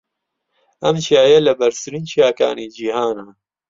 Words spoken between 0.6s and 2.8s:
ئەم چیایە لە بەرزترین چیاکانی